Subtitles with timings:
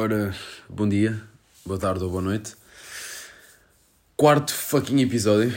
[0.00, 0.32] Ora,
[0.68, 1.20] bom dia,
[1.66, 2.54] boa tarde ou boa noite.
[4.16, 5.52] Quarto fucking episódio.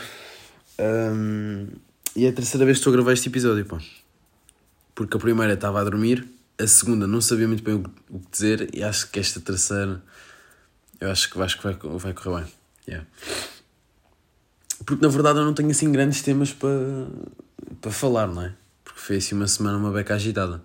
[0.79, 1.67] Um,
[2.15, 3.79] e é a terceira vez que estou a gravar este episódio, pá.
[4.95, 6.27] Porque a primeira estava a dormir,
[6.57, 10.01] a segunda não sabia muito bem o que dizer e acho que esta terceira
[10.99, 12.53] eu acho que, acho que vai, vai correr bem.
[12.87, 13.07] Yeah.
[14.83, 17.05] Porque na verdade eu não tenho assim grandes temas para,
[17.79, 18.55] para falar, não é?
[18.83, 20.63] Porque foi assim uma semana uma beca agitada.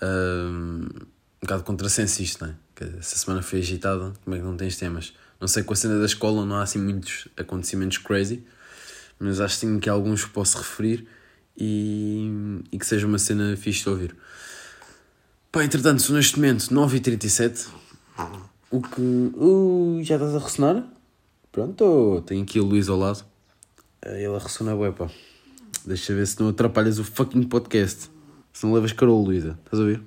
[0.00, 2.69] Um, um bocado contrassenso isto, não é?
[2.80, 5.12] Que essa semana foi agitada, como é que não tens temas?
[5.38, 8.42] Não sei, com a cena da escola não há assim muitos acontecimentos crazy,
[9.18, 11.06] mas acho que tenho aqui alguns que posso referir
[11.54, 14.16] e, e que seja uma cena fixe de ouvir.
[15.52, 17.68] Pá, entretanto, sou neste momento 9h37,
[18.70, 19.00] o que...
[19.00, 20.84] Uh, já estás a ressonar?
[21.52, 23.26] Pronto, tenho aqui o Luís ao lado.
[24.02, 25.10] Ele ressona bué, pá.
[25.84, 28.10] Deixa ver se não atrapalhas o fucking podcast.
[28.54, 29.58] Se não levas carol, Luísa.
[29.66, 30.02] Estás a ouvir?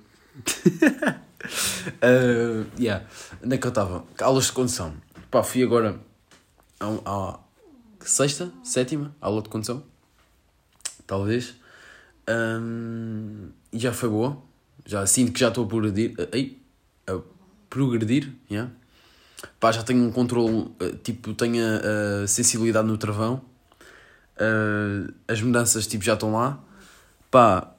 [1.43, 3.05] uh, yeah.
[3.43, 4.03] Onde é que eu estava?
[4.21, 4.93] Aulas de condução.
[5.29, 5.99] Pá, fui agora
[6.79, 7.39] à,
[7.99, 9.83] sexta, sétima aula de condução.
[11.05, 11.55] Talvez.
[12.29, 14.37] Um, e já foi boa.
[14.85, 16.13] Já sinto que já estou a progredir.
[16.33, 16.57] Ai,
[17.07, 17.19] a
[17.69, 18.71] progredir, yeah.
[19.59, 20.71] Pá, já tenho um controle,
[21.03, 21.63] tipo, tenho
[22.23, 23.41] a sensibilidade no travão.
[24.37, 26.63] Uh, as mudanças, tipo, já estão lá.
[27.29, 27.72] Pá,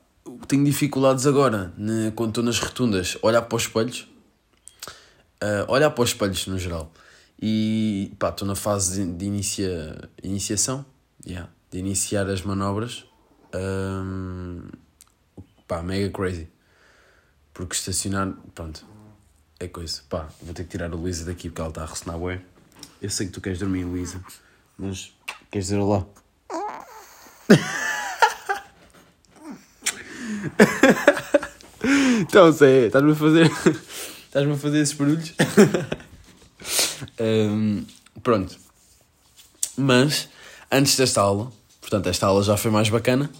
[0.46, 4.08] tenho dificuldades agora, né, quando estou nas rotundas, olhar para os espelhos.
[5.42, 6.92] Uh, olhar para os espelhos no geral.
[7.40, 10.84] E pá, estou na fase de, de inicia, iniciação,
[11.26, 13.04] yeah, de iniciar as manobras.
[13.54, 14.62] Um,
[15.68, 16.48] pá, mega crazy.
[17.52, 18.84] Porque estacionar, pronto,
[19.60, 20.02] é coisa.
[20.08, 22.40] Pá, vou ter que tirar a Luísa daqui porque ela está a ressonar.
[23.00, 24.24] Eu sei que tu queres dormir, Luísa,
[24.78, 25.12] mas
[25.50, 26.06] queres dizer olá?
[32.20, 33.50] então, Zé, estás-me a fazer.
[34.26, 35.32] Estás-me a fazer esses barulhos?
[37.20, 37.84] um,
[38.20, 38.56] pronto.
[39.76, 40.28] Mas,
[40.70, 43.30] antes desta aula, portanto, esta aula já foi mais bacana.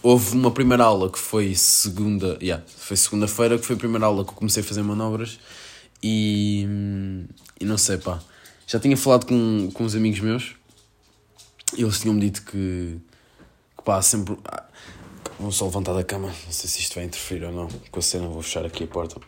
[0.00, 2.38] Houve uma primeira aula que foi segunda.
[2.40, 5.40] Yeah, foi segunda-feira, que foi a primeira aula que eu comecei a fazer manobras.
[6.02, 6.66] E.
[7.60, 8.20] E não sei, pá.
[8.66, 10.54] Já tinha falado com, com uns amigos meus.
[11.76, 12.98] Eles tinham-me dito que.
[13.76, 14.36] que pá, sempre.
[15.38, 17.68] Vou só levantar da cama, não sei se isto vai interferir ou não.
[17.92, 19.20] Com a cena, vou fechar aqui a porta.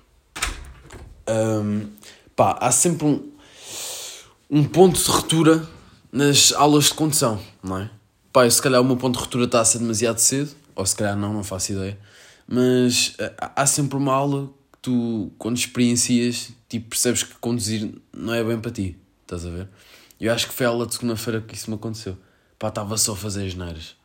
[1.29, 1.89] Um,
[2.35, 3.31] pá, há sempre um,
[4.51, 5.65] um ponto de ruptura
[6.11, 7.91] nas aulas de condução, não é?
[8.33, 10.97] Pá, se calhar o meu ponto de ruptura está a ser demasiado cedo, ou se
[10.97, 11.97] calhar não, não faço ideia.
[12.45, 18.43] Mas há sempre uma aula que tu, quando experiencias, tipo, percebes que conduzir não é
[18.43, 19.69] bem para ti, estás a ver?
[20.21, 22.19] Eu acho que foi a aula de segunda-feira que isso me aconteceu.
[22.59, 24.00] Pá, estava só a fazer as neiras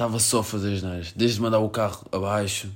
[0.00, 1.12] estava só a fazer as neiras.
[1.14, 2.68] Desde mandar o carro abaixo,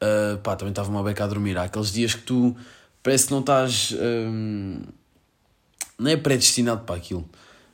[0.00, 1.58] uh, pá, também estava uma beca a dormir.
[1.58, 2.56] Há aqueles dias que tu
[3.02, 3.92] parece que não estás.
[4.00, 4.80] Um,
[5.98, 7.28] não é predestinado para aquilo,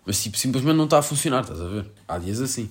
[0.07, 1.87] mas tipo, simplesmente não está a funcionar, estás a ver?
[2.07, 2.71] Há dias assim.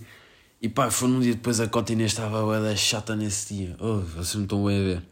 [0.59, 3.75] E pá, foi num dia depois a Cota estava a chata nesse dia.
[3.79, 5.03] Oh, vocês não estão bem a ver.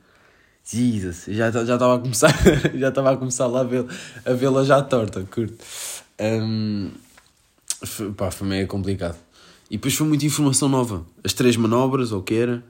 [0.63, 2.33] Jesus, já já estava a começar,
[2.73, 3.87] já estava a começar lá a vê-la
[4.25, 5.63] a vê já torta, curto.
[6.19, 6.89] Um,
[7.83, 9.17] foi, pá, foi meio complicado.
[9.69, 11.05] E depois foi muita informação nova.
[11.23, 12.63] As três manobras, ou o que era.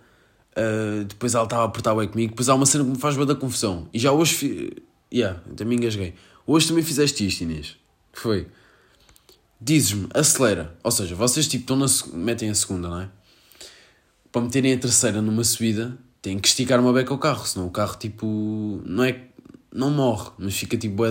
[0.58, 2.32] Uh, depois ela estava a apertar bem comigo.
[2.32, 3.88] Depois há uma cena que me faz bem da confusão.
[3.94, 4.34] E já hoje.
[4.34, 4.84] Fi...
[5.14, 6.14] Yeah, também engasguei.
[6.48, 7.76] Hoje também fizeste isto, Inês.
[8.14, 8.48] Foi?
[9.60, 10.78] Dizes-me, acelera.
[10.84, 13.10] Ou seja, vocês tipo estão na, metem a segunda, não é?
[14.32, 17.46] Para meterem a terceira numa subida, têm que esticar uma beca ao carro.
[17.46, 18.82] Senão o carro tipo.
[18.86, 19.22] Não é.
[19.74, 21.10] Não morre, mas fica tipo bué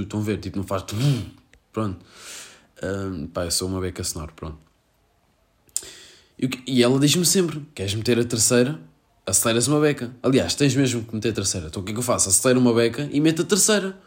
[0.00, 0.38] Estão a ver?
[0.38, 0.84] Tipo, não faz.
[1.72, 1.98] Pronto.
[2.82, 4.58] Um, pá, eu sou uma beca sonora, pronto.
[6.38, 8.78] E, e ela diz-me sempre: queres meter a terceira?
[9.24, 10.14] Aceleras uma beca.
[10.22, 11.66] Aliás, tens mesmo que meter a terceira.
[11.66, 12.28] Então o que é que eu faço?
[12.28, 13.98] Acelero uma beca e meto a terceira.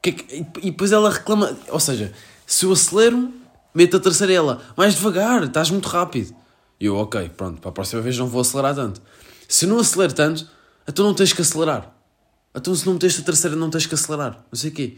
[0.00, 1.56] Que é que, e depois ela reclama.
[1.68, 2.12] Ou seja,
[2.46, 3.32] se eu acelero,
[3.72, 4.62] meto a terceira ela.
[4.76, 6.34] Mais devagar, estás muito rápido.
[6.80, 9.00] E eu, ok, pronto, para a próxima vez não vou acelerar tanto.
[9.46, 10.48] Se eu não acelero tanto,
[10.88, 11.94] então não tens que acelerar.
[12.52, 14.44] Então se não meteste a terceira, não tens que acelerar.
[14.50, 14.96] Não sei o quê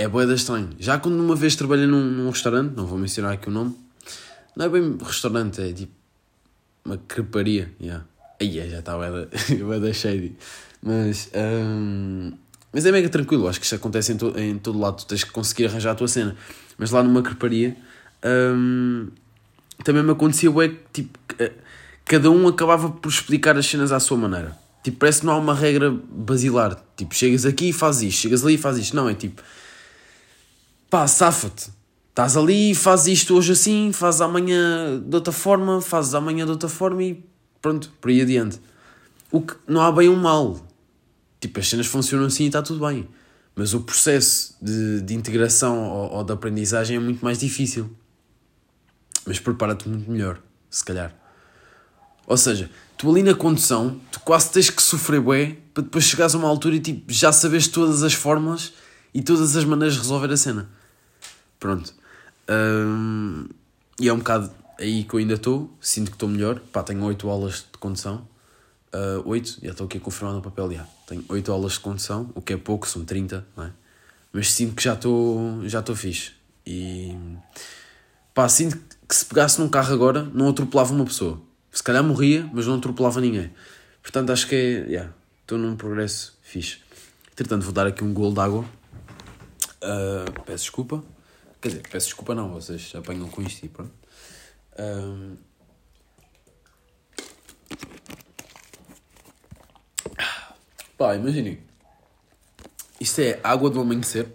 [0.00, 0.70] é boeda estranho.
[0.78, 3.76] Já quando uma vez trabalhei num, num, restaurante, não vou mencionar aqui o nome,
[4.56, 5.92] não é bem restaurante, é tipo
[6.82, 7.70] uma creparia.
[7.78, 8.04] Yeah.
[8.40, 10.34] Aí é, já está boeda shady.
[10.82, 12.32] Mas, um,
[12.72, 15.22] mas é mega tranquilo, acho que isto acontece em, to, em todo lado, tu tens
[15.22, 16.34] que conseguir arranjar a tua cena.
[16.78, 17.76] Mas lá numa creparia
[18.24, 19.08] um,
[19.84, 21.18] também me acontecia ué, tipo,
[22.06, 24.56] cada um acabava por explicar as cenas à sua maneira.
[24.82, 26.82] Tipo, parece que não há uma regra basilar.
[26.96, 28.96] Tipo, chegas aqui e fazes isto, chegas ali e fazes isto.
[28.96, 29.42] Não, é tipo,
[30.90, 31.70] pá, safa-te.
[32.10, 36.68] Estás ali, fazes isto hoje assim, fazes amanhã de outra forma, fazes amanhã de outra
[36.68, 37.24] forma e
[37.62, 38.60] pronto, por aí adiante.
[39.30, 40.60] O que não há bem um mal.
[41.40, 43.08] Tipo, as cenas funcionam assim e está tudo bem.
[43.54, 47.90] Mas o processo de, de integração ou, ou de aprendizagem é muito mais difícil.
[49.24, 51.14] Mas prepara-te muito melhor, se calhar.
[52.26, 56.34] Ou seja, tu ali na condução, tu quase tens que sofrer bué para depois chegares
[56.34, 58.72] a uma altura e tipo, já sabes todas as fórmulas
[59.14, 60.79] e todas as maneiras de resolver a cena.
[61.60, 61.94] Pronto.
[62.48, 63.46] Um,
[64.00, 66.58] e é um bocado aí que eu ainda estou, sinto que estou melhor.
[66.72, 68.26] Pá, tenho 8 aulas de condução.
[68.92, 70.86] Uh, 8, já estou aqui a confirmar no papel, já.
[71.06, 73.72] Tenho 8 aulas de condução, o que é pouco, são 30, não é?
[74.32, 76.32] Mas sinto que já estou já estou fixe.
[76.66, 77.16] E
[78.34, 81.40] pá, sinto que se pegasse num carro agora, não atropelava uma pessoa.
[81.70, 83.52] Se calhar morria, mas não atropelava ninguém.
[84.02, 84.58] Portanto, acho que é,
[84.88, 85.12] yeah,
[85.42, 86.78] estou num progresso fixe.
[87.32, 88.64] Entretanto, vou dar aqui um golo de água.
[89.82, 91.02] Uh, peço desculpa.
[91.60, 93.92] Quer dizer, peço desculpa não, vocês apanham com isto e pronto.
[94.78, 95.36] Um...
[100.96, 101.62] Pá, imaginem.
[102.98, 104.28] Isto é água do amanhecer,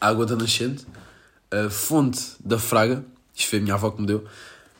[0.00, 0.86] água da nascente,
[1.50, 3.04] a fonte da fraga.
[3.34, 4.26] Isto foi a minha avó que me deu.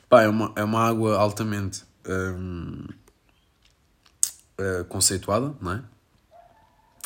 [0.09, 2.93] Pá, é uma, é uma água altamente um, uh,
[4.57, 5.83] eh, conceituada, não é?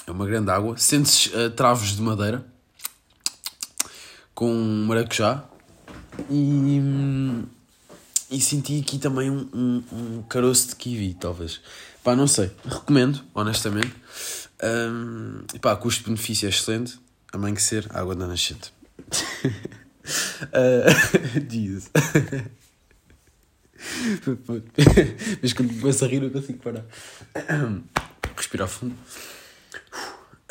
[0.08, 0.78] É uma grande água.
[0.78, 2.53] Sentes uh, travos de madeira
[4.34, 4.52] com
[4.88, 5.44] maracujá
[6.30, 6.82] e,
[8.32, 11.62] e senti aqui também um, um, um caroço de kiwi, talvez.
[12.04, 12.52] Pá, não sei.
[12.66, 13.94] Recomendo, honestamente.
[14.64, 17.00] Um, pá, custo-benefício é excelente.
[17.32, 18.74] A mãe que ser, água da nascente.
[20.44, 21.92] uh, Jesus.
[25.42, 26.86] Mas quando começo a rir, eu consigo parar.
[28.36, 28.96] Respirar fundo.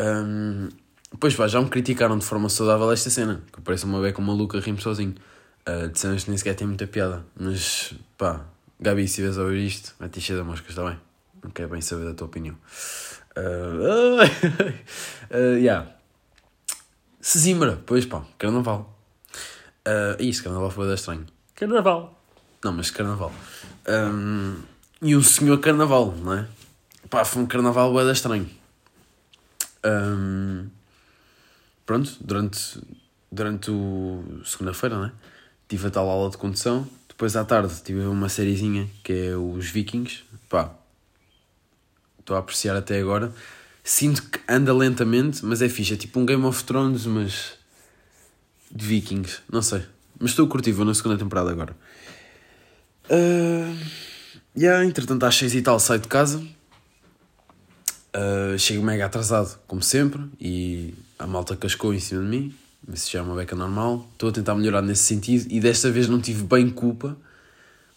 [0.00, 0.68] Um,
[1.18, 3.42] pois pá, já me criticaram de forma saudável esta cena.
[3.52, 5.14] Que parece uma beca maluca rimo sozinho.
[5.68, 7.24] Uh, de cenas que nem sequer tem muita piada.
[7.38, 8.44] Mas pá,
[8.80, 10.98] Gabi, se estiveres a ouvir isto, vai te encher da mosca, está bem?
[11.42, 12.56] Não quero bem saber da tua opinião.
[13.36, 14.22] Uh,
[15.30, 15.88] uh, yeah.
[17.20, 18.98] Sesimbra, pois pá, carnaval.
[19.86, 21.26] Uh, isso, carnaval foi da estranho.
[21.54, 22.18] Carnaval.
[22.64, 23.32] Não, mas carnaval.
[23.88, 24.56] Um,
[25.00, 26.48] e um senhor carnaval, não é?
[27.10, 28.48] Pá, foi um carnaval bué estranho.
[29.84, 30.68] Um,
[31.86, 32.80] pronto, durante,
[33.30, 35.12] durante o segunda-feira, não é?
[35.68, 36.86] Tive a tal aula de condução.
[37.08, 40.24] Depois à tarde tive uma sériezinha que é os Vikings.
[40.48, 40.74] Pá,
[42.18, 43.32] estou a apreciar até agora.
[43.84, 45.94] Sinto que anda lentamente, mas é fixe.
[45.94, 47.52] É tipo um Game of Thrones, mas
[48.70, 49.40] de Vikings.
[49.50, 49.82] Não sei.
[50.18, 51.76] Mas estou vou na segunda temporada agora.
[53.10, 53.76] Uh,
[54.56, 56.38] yeah, entretanto, às 6 e tal saio de casa.
[58.14, 62.54] Uh, chego mega atrasado, como sempre, e a malta cascou em cima de mim.
[62.86, 64.08] Mas já é uma beca normal.
[64.12, 67.16] Estou a tentar melhorar nesse sentido e desta vez não tive bem culpa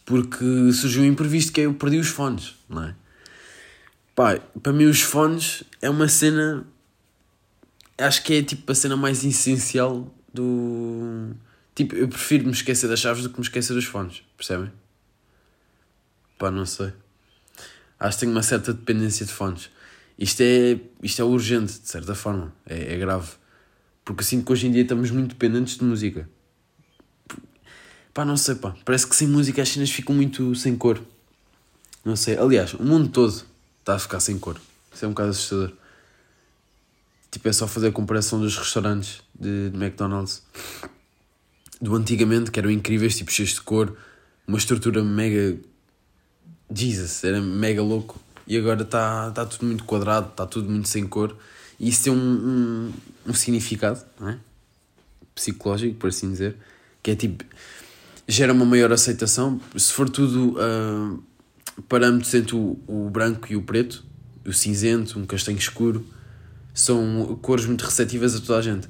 [0.05, 2.95] porque surgiu um imprevisto que é eu perdi os fones, não é?
[4.13, 6.65] Pá, para mim os fones é uma cena.
[7.97, 11.31] Acho que é tipo a cena mais essencial do.
[11.73, 14.71] Tipo, eu prefiro me esquecer das chaves do que me esquecer dos fones, percebem?
[16.37, 16.93] Pá, não sei.
[17.99, 19.69] Acho que tenho uma certa dependência de fones.
[20.17, 22.53] Isto é, isto é urgente, de certa forma.
[22.65, 23.31] É, é grave.
[24.03, 26.29] Porque sinto que hoje em dia estamos muito dependentes de música.
[28.13, 28.75] Pá, não sei, pá.
[28.85, 31.01] Parece que sem música as cenas ficam muito sem cor.
[32.03, 32.37] Não sei.
[32.37, 33.43] Aliás, o mundo todo
[33.79, 34.59] está a ficar sem cor.
[34.93, 35.73] Isso é um bocado assustador.
[37.29, 40.43] Tipo, é só fazer a comparação dos restaurantes de, de McDonald's.
[41.81, 43.97] Do antigamente, que eram incríveis, tipo, cheios de cor.
[44.47, 45.57] Uma estrutura mega
[46.73, 48.19] Jesus, era mega louco.
[48.47, 51.35] E agora está tá tudo muito quadrado, está tudo muito sem cor.
[51.79, 52.93] E isso tem um, um,
[53.27, 54.37] um significado, é?
[55.33, 56.55] Psicológico, por assim dizer,
[57.03, 57.43] que é tipo.
[58.27, 59.59] gera uma maior aceitação.
[59.75, 61.23] Se for tudo uh,
[61.89, 64.05] parâmetros entre o, o branco e o preto,
[64.45, 66.05] o cinzento, um castanho escuro,
[66.73, 68.87] são cores muito receptivas a toda a gente.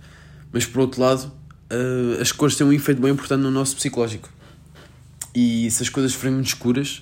[0.51, 1.31] Mas por outro lado,
[1.71, 4.29] uh, as cores têm um efeito bem importante no nosso psicológico.
[5.33, 7.01] E se as coisas forem muito escuras,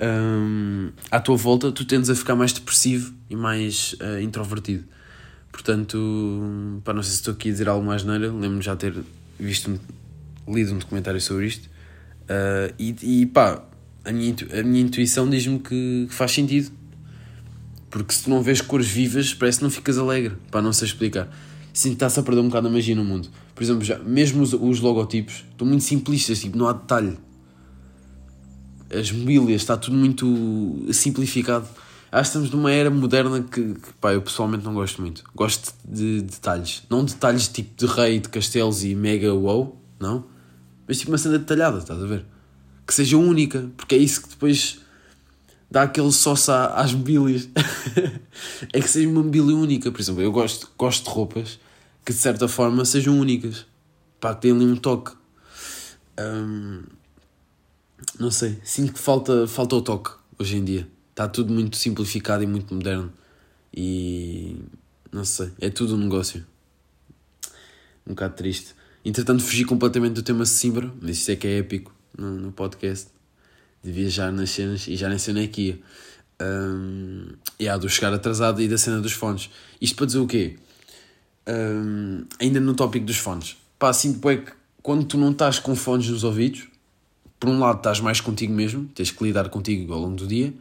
[0.00, 4.84] um, à tua volta, tu tendes a ficar mais depressivo e mais uh, introvertido.
[5.50, 8.94] Portanto, para não sei se estou aqui a dizer algo mais neira, lembro-me já ter
[9.38, 9.80] visto,
[10.46, 11.66] lido um documentário sobre isto.
[12.24, 13.62] Uh, e, e pá,
[14.04, 16.70] a minha, a minha intuição diz-me que faz sentido.
[17.88, 20.34] Porque se tu não vês cores vivas, parece que não ficas alegre.
[20.50, 21.28] Pá, não sei explicar.
[21.72, 23.30] Sinto que está-se a perder um bocado a magia no mundo.
[23.54, 27.16] Por exemplo, já, mesmo os, os logotipos estão muito simplistas, tipo, não há detalhe
[28.92, 31.66] as mobílias, está tudo muito simplificado.
[32.10, 35.24] Acho que estamos numa era moderna que, que pá, eu pessoalmente não gosto muito.
[35.34, 36.82] Gosto de detalhes.
[36.88, 40.24] Não detalhes tipo de rei, de castelos e mega wow, não.
[40.86, 42.24] Mas tipo uma cena detalhada, estás a ver?
[42.86, 44.78] Que seja única, porque é isso que depois
[45.70, 47.48] dá aquele sócio às mobílias.
[48.72, 50.22] é que seja uma mobília única, por exemplo.
[50.22, 51.58] Eu gosto, gosto de roupas
[52.04, 53.66] que de certa forma sejam únicas.
[54.20, 55.12] Pá, que tenham ali um toque.
[56.18, 56.84] Hum,
[58.18, 60.88] não sei, sinto que falta, falta o toque hoje em dia.
[61.10, 63.12] Está tudo muito simplificado e muito moderno.
[63.74, 64.56] E
[65.12, 66.46] não sei, é tudo um negócio.
[68.06, 68.74] Um bocado triste.
[69.04, 73.08] Entretanto, fugi completamente do tema Simbra, mas isso é que é épico no, no podcast.
[73.82, 75.78] De viajar nas cenas e já nem sei onde é que ia.
[76.42, 79.48] Um, e há do chegar atrasado e da cena dos fones.
[79.80, 80.56] Isto para dizer o quê?
[81.48, 83.56] Um, ainda no tópico dos fones.
[83.78, 86.68] Pá, sinto é que quando tu não estás com fones nos ouvidos,
[87.38, 90.54] por um lado estás mais contigo mesmo, tens que lidar contigo ao longo do dia,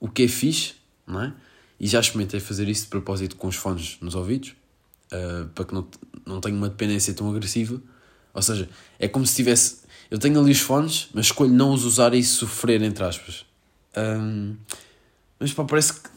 [0.00, 0.74] o que é fixe,
[1.06, 1.32] não é?
[1.78, 4.54] E já experimentei fazer isso de propósito com os fones nos ouvidos,
[5.12, 5.86] uh, para que não,
[6.24, 7.80] não tenha uma dependência tão agressiva.
[8.32, 8.68] Ou seja,
[8.98, 9.78] é como se tivesse.
[10.10, 13.44] Eu tenho ali os fones, mas escolho não os usar e sofrer, entre aspas.
[13.96, 14.56] Um,
[15.38, 16.08] mas pá, parece que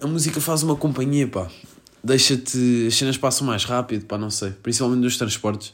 [0.00, 1.50] a música faz uma companhia, pá.
[2.02, 2.86] Deixa-te.
[2.88, 4.50] As cenas passam mais rápido, pá, não sei.
[4.50, 5.72] Principalmente nos transportes.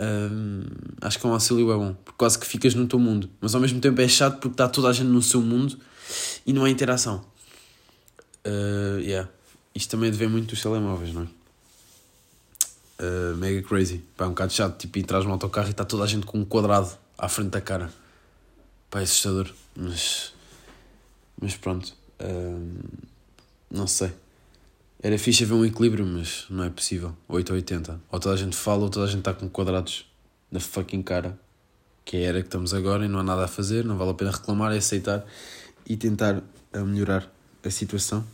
[0.00, 0.62] Um,
[1.02, 3.54] acho que é um auxílio é bom, porque quase que ficas no teu mundo, mas
[3.54, 5.78] ao mesmo tempo é chato porque está toda a gente no seu mundo
[6.46, 7.24] e não há interação.
[8.46, 9.28] Uh, yeah.
[9.74, 11.26] Isto também deve muito dos telemóveis, não é?
[13.02, 14.02] Uh, mega crazy.
[14.16, 16.38] Pá, é um bocado chato, tipo, entras no autocarro e está toda a gente com
[16.38, 17.92] um quadrado à frente da cara.
[18.90, 20.32] Pá, é assustador, mas.
[21.40, 21.94] Mas pronto.
[22.20, 22.78] Uh,
[23.70, 24.12] não sei.
[25.02, 27.16] Era fixe haver um equilíbrio, mas não é possível.
[27.26, 28.00] 8 ou 80.
[28.12, 30.06] Ou toda a gente fala ou toda a gente está com quadrados
[30.50, 31.38] na fucking cara.
[32.04, 34.10] Que é a era que estamos agora e não há nada a fazer, não vale
[34.10, 35.24] a pena reclamar, é aceitar
[35.86, 36.42] e tentar
[36.72, 37.32] eh, melhorar
[37.64, 38.24] a situação.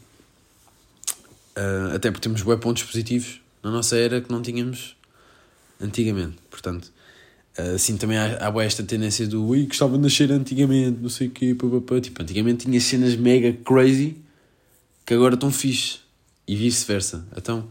[1.56, 4.96] Uh, até porque temos bué pontos positivos na nossa era que não tínhamos
[5.80, 6.36] antigamente.
[6.50, 6.92] Portanto,
[7.74, 11.30] assim também há, há esta tendência do ui, gostava de nascer antigamente, não sei o
[11.30, 12.00] quê, papapá.
[12.00, 14.16] Tipo, antigamente tinha cenas mega crazy
[15.04, 16.05] que agora estão fixe
[16.46, 17.26] e vice-versa.
[17.36, 17.68] Então,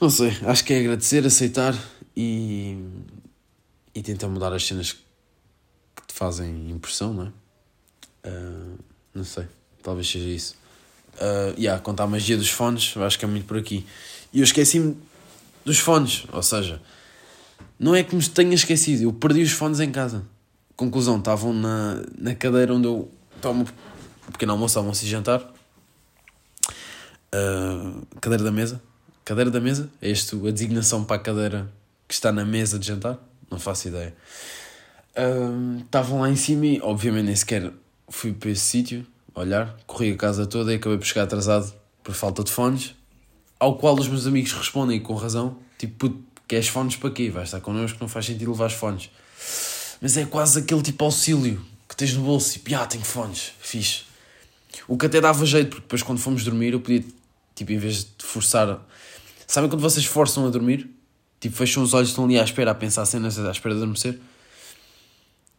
[0.00, 1.76] não sei, acho que é agradecer, aceitar
[2.16, 2.76] e,
[3.94, 7.28] e tentar mudar as cenas que te fazem impressão, não é?
[8.28, 8.78] Uh,
[9.14, 9.46] não sei,
[9.82, 10.56] talvez seja isso.
[11.14, 13.86] Uh, yeah, contar a magia dos fones, acho que é muito por aqui.
[14.32, 14.96] E eu esqueci-me
[15.64, 16.80] dos fones, ou seja,
[17.78, 20.24] não é que me tenha esquecido, eu perdi os fones em casa.
[20.74, 23.66] Conclusão, estavam na, na cadeira onde eu tomo
[24.32, 25.52] pequeno almoço, almoço e jantar
[27.34, 28.82] uh, cadeira da mesa.
[29.24, 29.90] Cadeira da mesa?
[30.00, 31.72] É isto a designação para a cadeira
[32.08, 33.18] que está na mesa de jantar?
[33.50, 34.14] Não faço ideia.
[35.16, 37.72] Uh, estavam lá em cima e, obviamente, nem sequer
[38.08, 39.76] fui para esse sítio olhar.
[39.86, 41.72] Corri a casa toda e acabei por chegar atrasado
[42.02, 42.94] por falta de fones.
[43.58, 47.30] Ao qual os meus amigos respondem com razão: tipo, puto, queres fones para quê?
[47.30, 49.10] Vais estar connosco, não faz sentido levar fones.
[50.00, 54.02] Mas é quase aquele tipo auxílio que tens no bolso tipo, ah, tenho fones, fixe.
[54.88, 57.04] O que até dava jeito, porque depois quando fomos dormir eu podia
[57.62, 58.84] Tipo, em vez de forçar.
[59.46, 60.90] Sabem quando vocês forçam a dormir?
[61.38, 64.18] Tipo, fecham os olhos, estão ali à espera, a pensar cenas, à espera de adormecer.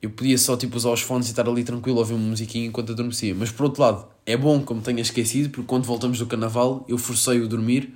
[0.02, 2.92] Eu podia só tipo, usar os fones e estar ali tranquilo ouvir uma musiquinha enquanto
[2.92, 3.34] adormecia.
[3.34, 6.98] Mas por outro lado, é bom como tenha esquecido, porque quando voltamos do carnaval eu
[6.98, 7.94] forcei-o a dormir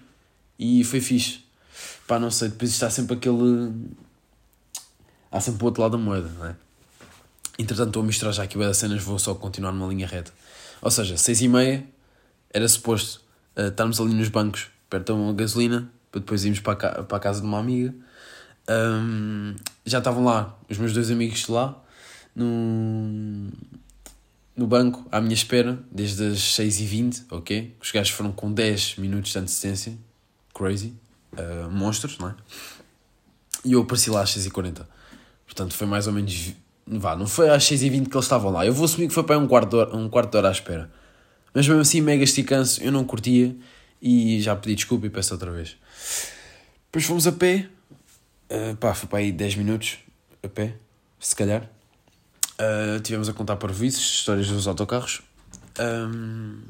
[0.58, 1.42] e foi fixe.
[2.08, 3.74] Pá, não sei, depois está sempre aquele.
[5.30, 6.56] Há sempre o outro lado da moeda, não é?
[7.60, 10.32] Entretanto, estou a misturar já aqui o das cenas, vou só continuar numa linha reta.
[10.82, 11.86] Ou seja, seis e meia
[12.54, 13.27] era suposto
[13.58, 17.20] uh, estarmos ali nos bancos, perto da gasolina, para depois irmos para a, para a
[17.20, 17.94] casa de uma amiga.
[18.70, 21.78] Um, já estavam lá os meus dois amigos lá,
[22.36, 23.50] no,
[24.56, 27.76] no banco, à minha espera, desde as 6h20, ok?
[27.82, 29.98] Os gajos foram com 10 minutos de antecedência,
[30.54, 30.94] crazy,
[31.34, 32.36] uh, monstros, não é?
[33.64, 34.86] E eu apareci lá às 6h40.
[35.46, 36.54] Portanto, foi mais ou menos.
[36.86, 38.66] Vá, não foi às 6h20 que eles estavam lá.
[38.66, 40.52] Eu vou assumir que foi para um quarto de hora, um quarto de hora à
[40.52, 40.90] espera.
[41.58, 43.56] Mas mesmo assim, mega esticância, eu não curtia
[44.00, 45.76] e já pedi desculpa e peço outra vez.
[46.86, 47.68] Depois fomos a pé,
[48.52, 49.98] uh, pá, foi para aí 10 minutos
[50.44, 50.76] a pé,
[51.20, 51.68] se calhar.
[52.62, 55.24] Uh, tivemos a contar para vices, histórias dos autocarros.
[55.80, 56.62] Um,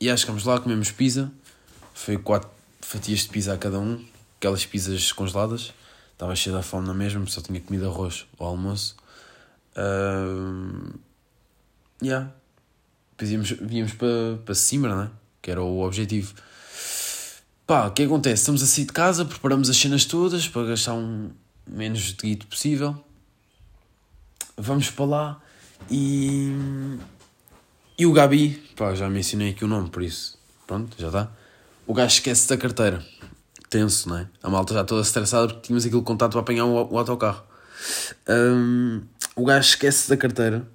[0.00, 1.30] e acho que vamos lá, comemos pizza.
[1.94, 4.04] Foi quatro fatias de pizza a cada um,
[4.38, 5.72] aquelas pizzas congeladas.
[6.12, 8.96] Estava cheio da fome na mesma, só tinha comido arroz ao almoço.
[9.76, 10.94] Um,
[12.02, 12.34] yeah,
[13.16, 13.30] depois
[13.70, 15.10] íamos, para, para cima, não é?
[15.40, 16.34] Que era o objetivo.
[17.66, 18.42] Pá, o que acontece?
[18.42, 21.30] Estamos a sair de casa, preparamos as cenas todas para gastar um
[21.66, 23.02] menos de guito possível.
[24.56, 25.42] Vamos para lá
[25.90, 26.52] e.
[27.96, 31.30] E o Gabi, pá, já mencionei aqui o nome, por isso, pronto, já está.
[31.86, 33.04] O gajo esquece da carteira.
[33.70, 34.28] Tenso, não é?
[34.42, 37.44] A malta já toda estressada porque tínhamos aquele contato para apanhar o, o autocarro.
[38.28, 39.02] Um,
[39.36, 40.66] o gajo esquece da carteira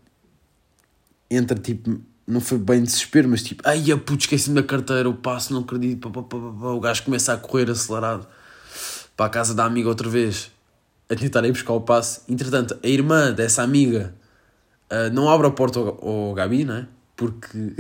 [1.30, 5.16] entra tipo, não foi bem desespero, mas tipo, ai a puto, esqueci-me da carteira, o
[5.16, 8.28] passo, não acredito, pá, pá, pá, o gajo começa a correr acelerado
[9.18, 10.52] para a casa da amiga outra vez,
[11.10, 12.22] a tentar ir buscar o passe.
[12.30, 14.14] Entretanto, a irmã dessa amiga
[14.92, 16.88] uh, não abre a porta ao, ao Gabi, não é?
[17.16, 17.74] Porque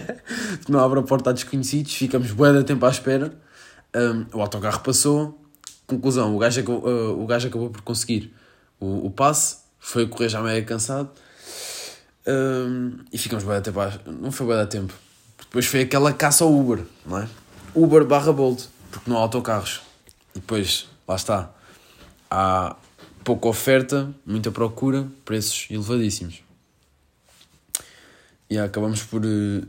[0.66, 3.32] não abre a porta a desconhecidos, ficamos bué de tempo à espera.
[3.94, 5.38] Um, o autocarro passou,
[5.86, 8.32] conclusão, o gajo, uh, o gajo acabou por conseguir
[8.80, 11.10] o, o passe, foi correr já meio cansado
[12.30, 13.80] um, e ficamos bem a tempo.
[14.06, 14.94] Não foi bem a tempo.
[15.38, 17.28] Depois foi aquela caça ao Uber, não é?
[17.74, 19.80] Uber barra Bolt, porque não há autocarros.
[20.34, 21.50] E depois, lá está.
[22.30, 22.76] Há
[23.24, 26.42] pouca oferta, muita procura, preços elevadíssimos.
[28.48, 29.24] E acabamos por.
[29.24, 29.64] Eh,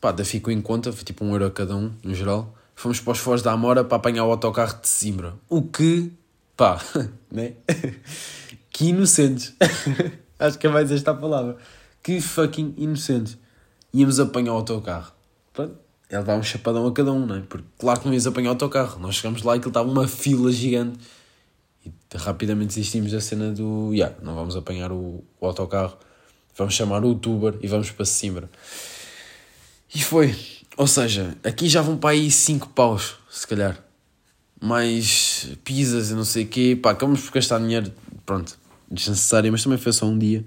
[0.00, 2.54] pá, da ficou em conta, foi tipo um euro a cada um, no geral.
[2.74, 5.34] Fomos para os Foz da Amora para apanhar o autocarro de Simbra.
[5.48, 6.10] O que.
[6.56, 6.80] pá,
[7.30, 7.52] né?
[8.70, 9.54] que inocentes.
[10.38, 11.56] Acho que é mais esta a palavra.
[12.02, 13.38] Que fucking inocentes.
[13.94, 15.12] Íamos apanhar o autocarro.
[15.52, 15.76] Pronto.
[16.10, 17.40] Ele dava um chapadão a cada um, não é?
[17.40, 18.98] Porque claro que não ias apanhar o autocarro.
[19.00, 20.98] Nós chegamos lá e aquilo estava uma fila gigante.
[21.84, 23.92] E rapidamente desistimos da cena do.
[23.92, 25.96] Yeah, não vamos apanhar o, o autocarro.
[26.56, 28.50] Vamos chamar o Uber e vamos para Simbra.
[29.94, 30.36] E foi.
[30.76, 33.82] Ou seja, aqui já vão para aí 5 paus, se calhar.
[34.60, 36.78] Mais pizzas e não sei o quê.
[36.80, 37.92] Pá, acabamos por gastar dinheiro,
[38.24, 38.58] pronto,
[38.90, 40.44] desnecessário, mas também foi só um dia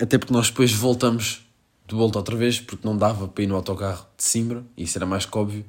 [0.00, 1.42] até porque nós depois voltamos
[1.86, 5.06] de volta outra vez, porque não dava para ir no autocarro de Simbra, isso era
[5.06, 5.64] mais que óbvio.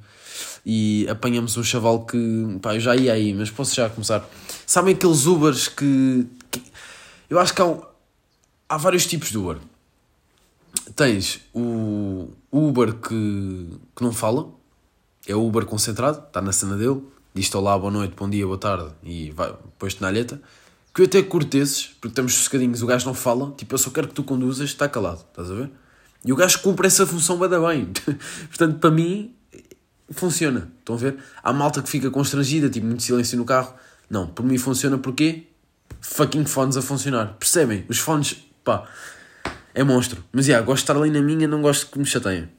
[0.66, 2.18] E apanhamos um chaval que,
[2.62, 4.28] pá, eu já ia aí, mas posso já começar.
[4.66, 6.28] Sabem aqueles Ubers que.
[6.52, 6.62] que
[7.30, 7.82] eu acho que há, um,
[8.68, 9.58] há vários tipos de Uber.
[10.96, 14.50] Tens o Uber que, que não fala,
[15.26, 17.02] é o Uber concentrado, está na cena dele,
[17.34, 20.42] diz-te olá, boa noite, bom dia, boa tarde e vai, pões-te na alheta
[20.94, 23.90] que eu até curto esses, porque estamos sossegadinhos, o gajo não fala, tipo, eu só
[23.90, 25.72] quero que tu conduzas, está calado, estás a ver?
[26.26, 27.94] E o gajo cumpre essa função bem bem.
[28.50, 29.34] Portanto, para mim,
[30.12, 30.70] funciona.
[30.80, 31.18] Estão a ver?
[31.42, 33.74] Há malta que fica constrangida, tipo, muito silêncio no carro.
[34.10, 35.48] Não, por mim funciona porque
[36.02, 37.36] fucking fones a funcionar.
[37.40, 37.86] Percebem?
[37.88, 38.88] Os fones, pá,
[39.74, 40.24] é monstro.
[40.32, 42.50] Mas, já, yeah, gosto de estar ali na minha, não gosto que me chateiem.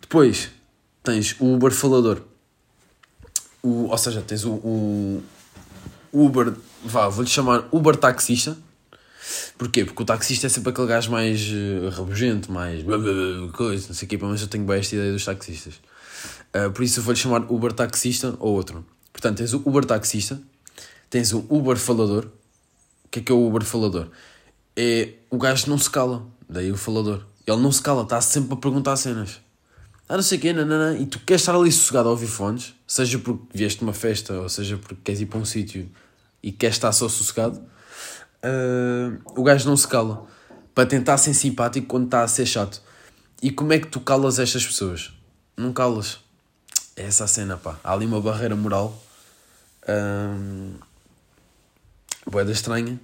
[0.00, 0.50] Depois,
[1.02, 2.22] tens o Uber falador.
[3.62, 5.22] O, ou seja, tens o, o
[6.12, 8.56] Uber vá, vou-lhe chamar Uber taxista.
[9.56, 9.84] Porquê?
[9.84, 12.82] Porque o taxista é sempre aquele gajo mais uh, rabugento, mais
[13.52, 15.74] coisa, não sei o quê, mas eu tenho bem esta ideia dos taxistas.
[16.54, 18.84] Uh, por isso eu vou-lhe chamar Uber taxista ou outro.
[19.12, 20.40] Portanto, tens o Uber taxista,
[21.10, 22.26] tens o Uber falador.
[23.04, 24.08] O que é que é o Uber falador?
[24.76, 27.24] É o gajo não se cala, daí o falador.
[27.46, 29.40] Ele não se cala, está sempre a perguntar cenas.
[30.08, 32.74] Ah, não sei o quê, nanana, e tu queres estar ali sossegado a ouvir fones,
[32.86, 35.86] seja porque vieste uma festa, ou seja porque queres ir para um sítio
[36.42, 40.26] e quer estar só sossegado, uh, o gajo não se cala
[40.74, 42.82] para tentar ser simpático quando está a ser chato.
[43.42, 45.12] E como é que tu calas estas pessoas?
[45.56, 46.20] Não calas.
[46.96, 47.78] É essa a cena, pá.
[47.82, 48.96] Há ali uma barreira moral.
[49.88, 50.74] Um,
[52.26, 53.00] boeda estranha.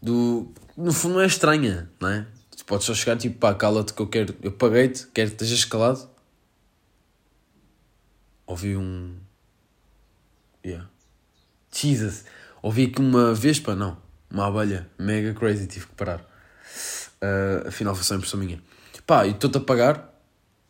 [0.00, 2.26] Do, no fundo não é estranha, não é?
[2.56, 4.34] Tu podes só chegar tipo, pá, cala-te que eu quero.
[4.42, 6.08] Eu paguei-te, quero que estejas calado.
[8.46, 9.16] Ouvi um.
[10.64, 10.88] Yeah.
[11.72, 12.24] Jesus.
[12.66, 13.96] Ouvi que uma vespa, não,
[14.28, 16.18] uma abelha, mega crazy, tive que parar.
[17.22, 18.60] Uh, afinal foi só impressão minha.
[19.06, 20.12] Pá, e estou-te a pagar,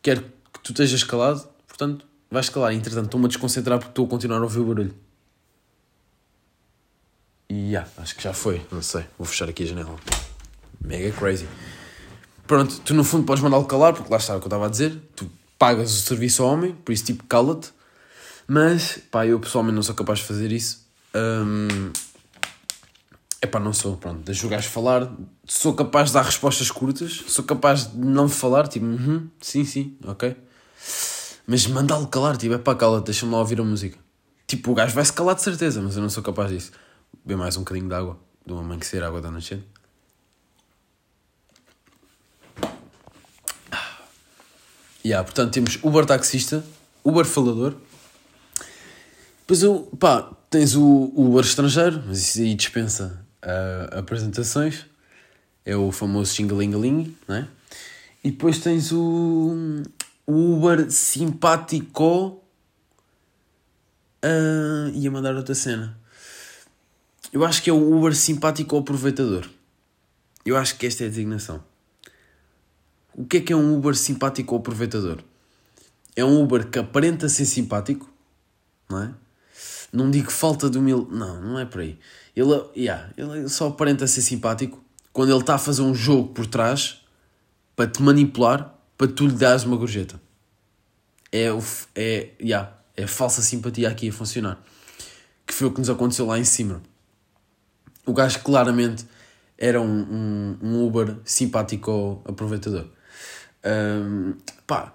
[0.03, 2.75] quero que tu estejas calado, portanto, vais calar.
[2.75, 4.95] Entretanto, estou-me a desconcentrar porque estou a continuar a ouvir o barulho.
[7.49, 9.07] E yeah, acho que já foi, não sei.
[9.17, 9.97] Vou fechar aqui a janela.
[10.79, 11.49] Mega crazy.
[12.47, 14.69] Pronto, tu no fundo podes mandá-lo calar, porque lá está o que eu estava a
[14.69, 15.01] dizer.
[15.17, 17.71] Tu pagas o serviço ao homem, por isso tipo cala-te.
[18.47, 20.85] Mas, pá, eu pessoalmente não sou capaz de fazer isso.
[21.17, 21.93] Um,
[23.41, 25.11] epá, não sou, pronto, deixo o gajo falar,
[25.47, 29.97] sou capaz de dar respostas curtas, sou capaz de não falar, tipo, uhum, sim, sim,
[30.05, 30.37] ok.
[31.47, 33.99] Mas mandá-lo calar, tipo, é pá, cala, deixa-me lá ouvir a música.
[34.47, 36.73] Tipo, o gajo vai se calar de certeza, mas eu não sou capaz disso.
[37.25, 39.65] Beber mais um bocadinho de água, uma amanhecer, água da nascente.
[45.05, 46.65] Yeah, portanto, temos Uber taxista,
[47.05, 47.77] Uber falador.
[49.41, 54.87] Depois eu, pá, Tens o, Uber estrangeiro, mas isso aí dispensa uh, apresentações.
[55.67, 57.49] É o famoso xingalingaling, não é?
[58.25, 59.83] E depois tens o,
[60.27, 62.43] o Uber simpático.
[64.25, 65.95] Uh, ia mandar outra cena.
[67.31, 69.47] Eu acho que é o Uber simpático aproveitador.
[70.43, 71.63] Eu acho que esta é a designação.
[73.13, 75.23] O que é que é um Uber simpático aproveitador?
[76.17, 78.11] É um Uber que aparenta ser simpático,
[78.89, 79.26] não é?
[79.93, 81.15] Não digo falta de humildade.
[81.15, 81.99] Não, não é por aí.
[82.35, 86.47] Ele, yeah, ele só aparenta ser simpático quando ele está a fazer um jogo por
[86.47, 87.01] trás
[87.75, 90.21] para te manipular, para tu lhe dares uma gorjeta.
[91.33, 91.63] É, o,
[91.95, 94.59] é, yeah, é falsa simpatia aqui a funcionar.
[95.47, 96.83] Que foi o que nos aconteceu lá em cima.
[98.05, 99.07] O gajo claramente
[99.59, 102.87] era um, um, um Uber simpático aproveitador.
[103.65, 104.35] Um,
[104.67, 104.93] pá,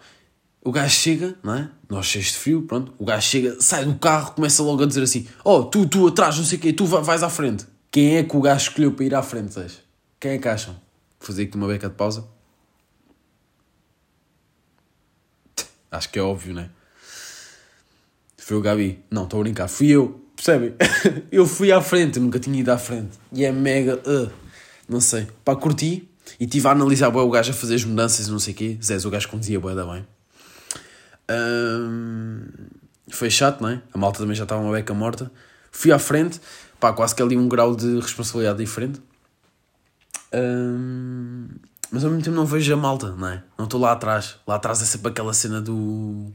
[0.64, 1.70] o gajo chega, não é?
[1.90, 2.94] Nós cheios de frio, pronto.
[3.00, 6.38] O gajo chega, sai do carro, começa logo a dizer assim: Oh, tu, tu atrás,
[6.38, 7.66] não sei o quê, tu vais à frente.
[7.90, 9.80] Quem é que o gajo escolheu para ir à frente, sabes?
[10.20, 10.74] Quem é que acham?
[10.74, 12.26] Vou fazer aqui uma beca de pausa.
[15.90, 16.70] Acho que é óbvio, não é?
[18.38, 19.04] Foi o Gabi.
[19.10, 19.68] Não, estou a brincar.
[19.68, 20.26] Fui eu.
[20.36, 20.74] Percebem?
[21.32, 23.18] eu fui à frente, nunca tinha ido à frente.
[23.34, 24.02] E é mega.
[24.08, 24.32] Uh,
[24.88, 25.28] não sei.
[25.44, 26.08] Pá, curti.
[26.40, 28.78] E estive a analisar o gajo a fazer as mudanças e não sei o quê.
[28.82, 30.06] Zé, o gajo conduzia bué da bem.
[31.30, 32.46] Um,
[33.10, 33.82] foi chato, não é?
[33.94, 35.32] A malta também já estava uma beca morta.
[35.72, 36.40] Fui à frente.
[36.80, 39.02] Pá, quase que ali um grau de responsabilidade diferente.
[40.34, 41.48] Um,
[41.92, 43.44] mas ao mesmo tempo não vejo a malta, não é?
[43.58, 44.38] Não estou lá atrás.
[44.48, 46.32] Lá atrás é sempre aquela cena do,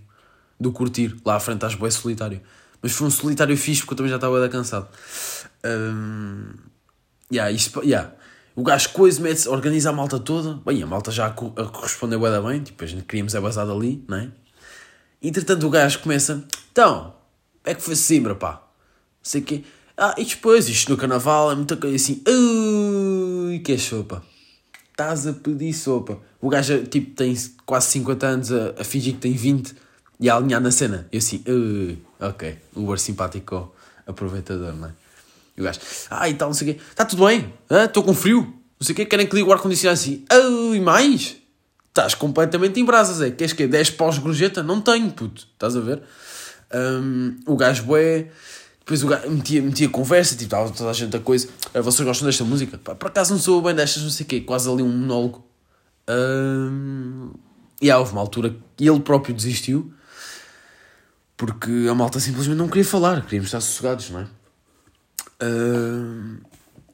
[0.60, 1.16] do curtir.
[1.24, 2.40] Lá à frente estás bem solitário.
[2.82, 4.88] Mas foi um solitário fixe porque eu também já estava cansado.
[5.64, 6.52] Um,
[7.32, 8.12] yeah, isto, yeah.
[8.54, 10.60] O gajo coisa, mete organiza a malta toda.
[10.64, 14.30] Bem, a malta já correspondeu bem, tipo, a gente queríamos é basado ali, não é?
[15.26, 17.14] Entretanto o gajo começa, então,
[17.64, 18.62] é que foi Simbra, pá.
[19.22, 19.64] Sei o quê.
[19.96, 24.22] Ah, e depois, isto no carnaval é muita coisa assim, ui, que é sopa.
[24.90, 26.20] Estás a pedir sopa.
[26.40, 27.34] O gajo, tipo, tem
[27.64, 29.74] quase 50 anos a, a fingir que tem 20
[30.20, 31.08] e a alinhar na cena.
[31.10, 33.74] Eu assim, ui, ok, Uber simpático
[34.06, 34.92] aproveitador, não é?
[35.56, 36.80] E o gajo, ah, e tal, não sei o quê.
[36.88, 37.52] Está tudo bem?
[37.68, 38.42] Estou com frio?
[38.78, 39.04] Não sei o quê.
[39.04, 40.24] Querem que ligue o ar-condicionado assim?
[40.30, 41.36] Oh, e mais?
[41.96, 43.30] Estás completamente em brasas, é?
[43.30, 44.62] Queres que 10 paus gorjeta?
[44.62, 45.48] Não tenho, puto.
[45.54, 46.02] Estás a ver?
[46.74, 48.30] Um, o gajo bué...
[48.80, 51.48] Depois o gajo metia, metia conversa, tipo, estava toda a gente a coisa.
[51.72, 52.76] Ah, vocês gostam desta música?
[52.76, 54.40] Pá, por acaso não sou bem destas, não sei o quê.
[54.42, 55.42] Quase ali um monólogo.
[56.06, 57.30] Um,
[57.80, 59.90] e há, houve uma altura que ele próprio desistiu.
[61.34, 63.22] Porque a malta simplesmente não queria falar.
[63.22, 64.26] Queríamos estar sossegados, não é?
[65.42, 66.36] Uh,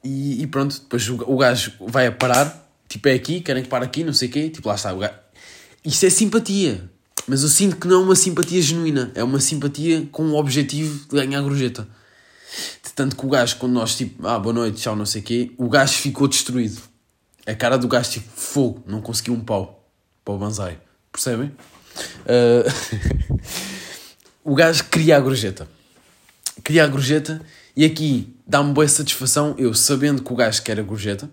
[0.01, 3.69] e, e, pronto, depois o, o gajo vai a parar, tipo é aqui, querem que
[3.69, 5.13] pare aqui, não sei o quê, tipo lá está o gajo.
[5.85, 6.89] Isso é simpatia,
[7.27, 11.07] mas eu sinto que não é uma simpatia genuína, é uma simpatia com o objetivo
[11.07, 11.87] de ganhar a gorjeta.
[12.95, 15.51] Tanto que o gajo, quando nós tipo, ah, boa noite, tchau, não sei o quê,
[15.57, 16.79] o gajo ficou destruído.
[17.45, 19.89] A cara do gajo, tipo, fogo, não conseguiu um pau
[20.23, 20.79] para o banzai.
[21.11, 21.51] Percebem?
[22.25, 23.39] Uh...
[24.43, 25.67] o gajo queria a gorjeta.
[26.63, 27.41] Queria a gorjeta
[27.75, 31.29] e aqui dá-me boa satisfação eu sabendo que o gajo quer a gorjeta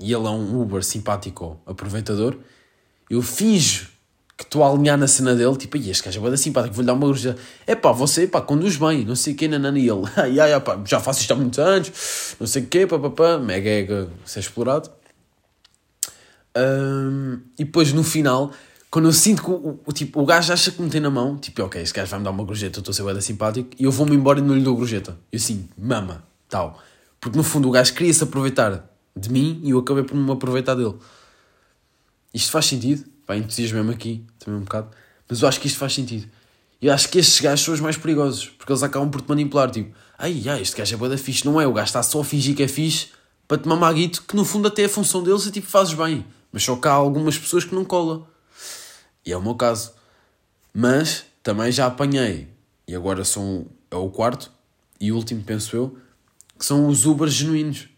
[0.00, 2.36] e ele é um Uber simpático aproveitador.
[3.08, 3.88] Eu finjo
[4.36, 6.86] que estou a alinhar na cena dele, tipo, e este gajo é bem simpático, vou-lhe
[6.86, 7.40] dar uma gorjeta.
[7.66, 10.60] É pá, você, pá, conduz bem, não sei o que, nanana, e ele, ai, ai,
[10.60, 13.70] pá, já faço isto há muitos anos, não sei o que, pá, pá, pá, mega
[13.70, 14.90] ega ser explorado.
[16.56, 18.52] Um, e depois no final
[18.94, 21.36] quando eu sinto que o, o, tipo, o gajo acha que me tem na mão,
[21.36, 23.70] tipo, ok, este gajo vai me dar uma gorjeta, eu estou a ser bem simpático,
[23.76, 25.18] e eu vou-me embora e não lhe dou gorjeta.
[25.32, 26.80] Eu assim, mama, tal.
[27.20, 30.30] Porque no fundo o gajo queria se aproveitar de mim e eu acabei por me
[30.30, 30.94] aproveitar dele.
[32.32, 33.04] Isto faz sentido?
[33.26, 34.90] Pá, entusiasmo-me aqui, também um bocado.
[35.28, 36.28] Mas eu acho que isto faz sentido.
[36.82, 39.70] Eu acho que estes gajos são os mais perigosos, porque eles acabam por te manipular,
[39.70, 41.44] tipo, ai, ai, este gajo é boa da fixe.
[41.44, 43.08] Não é, o gajo está só a fingir que é fixe
[43.48, 46.26] para te mamar guito, que no fundo até a função deles é tipo, fazes bem.
[46.52, 48.26] Mas só que há algumas pessoas que não colam.
[49.24, 49.92] E é o meu caso.
[50.72, 52.48] Mas também já apanhei,
[52.86, 54.52] e agora são, é o quarto
[55.00, 55.96] e último, penso eu,
[56.58, 57.88] que são os Ubers genuínos.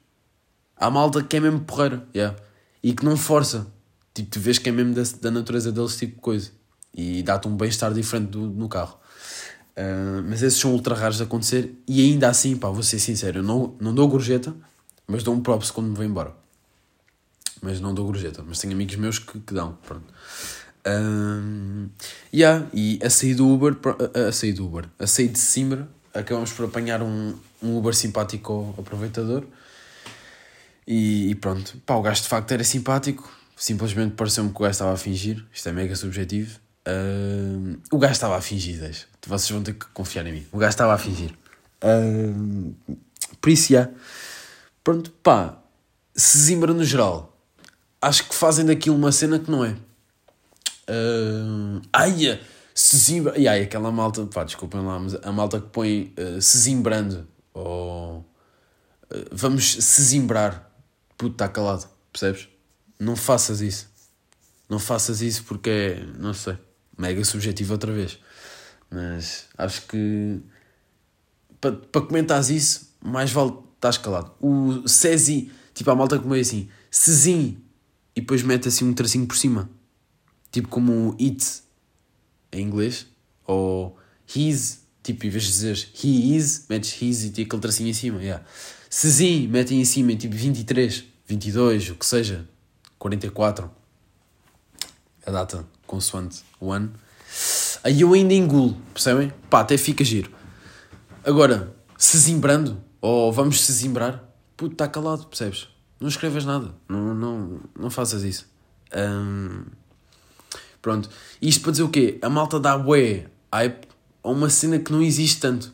[0.76, 2.36] Há malta que é mesmo porreira, yeah.
[2.82, 3.66] e que não força.
[4.12, 6.50] Tipo, tu vês que é mesmo da, da natureza deles, tipo coisa.
[6.94, 8.98] E dá-te um bem-estar diferente do, no carro.
[9.76, 13.40] Uh, mas esses são ultra raros de acontecer e ainda assim, pá, vou ser sincero,
[13.40, 14.56] eu não, não dou gorjeta,
[15.06, 16.34] mas dou um props quando me vou embora.
[17.60, 20.06] Mas não dou gorjeta, mas tenho amigos meus que, que dão, pronto.
[20.86, 21.88] Um,
[22.32, 23.76] yeah, e a sair do Uber,
[24.14, 27.94] a, a sair do Uber, a sair de Simbra, acabamos por apanhar um, um Uber
[27.94, 29.44] simpático aproveitador.
[30.86, 34.72] E, e, pronto, pá, o gajo de facto era simpático, simplesmente pareceu-me que o gajo
[34.72, 36.60] estava a fingir, isto é mega subjetivo.
[36.86, 39.06] Uh, o gajo estava a fingir, deixa.
[39.26, 40.46] vocês vão ter que confiar em mim.
[40.52, 41.34] O gajo estava a fingir.
[41.82, 42.74] Uh,
[43.40, 43.72] por isso,
[44.84, 45.58] pronto, pá,
[46.14, 47.36] se Zimbra no geral,
[48.00, 49.76] acho que fazem daquilo uma cena que não é.
[50.88, 52.40] Uh, ai,
[52.74, 53.38] Sesimbra.
[53.38, 57.26] E ai, aquela malta, pá, desculpem lá, mas a malta que põe uh, Sezimbrando.
[57.52, 58.18] Ou.
[58.18, 60.65] Uh, vamos Sezimbrar.
[61.16, 62.48] Puto, está calado, percebes?
[62.98, 63.88] Não faças isso.
[64.68, 66.04] Não faças isso porque é.
[66.18, 66.58] Não sei.
[66.96, 68.18] Mega subjetivo outra vez.
[68.90, 70.40] Mas acho que.
[71.60, 74.32] Para pa comentares isso, mais vale estás calado.
[74.40, 76.68] O Cesi, tipo, a malta que põe assim.
[76.90, 77.62] Sezim.
[78.14, 79.70] e depois mete assim um tracinho por cima.
[80.50, 81.62] Tipo como it
[82.52, 83.06] em inglês.
[83.46, 83.96] Ou
[84.34, 87.94] his, tipo, em vez de dizer he is, metes his e tem aquele tracinho em
[87.94, 88.20] cima.
[88.22, 88.44] Yeah.
[88.88, 92.48] Sezin, metem em cima, tipo 23, 22, o que seja.
[92.98, 93.70] 44.
[95.26, 96.92] A data, consoante o ano.
[97.82, 99.32] Aí eu ainda engulo, percebem?
[99.50, 100.30] Pá, até fica giro.
[101.24, 104.22] Agora, sezimbrando, ou vamos sezimbrar,
[104.56, 105.68] puto, está calado, percebes?
[105.98, 108.46] Não escrevas nada, não, não, não faças isso.
[110.80, 111.10] Pronto,
[111.42, 112.18] isto para dizer o quê?
[112.22, 113.88] A malta dá bué hype
[114.22, 115.72] a uma cena que não existe tanto.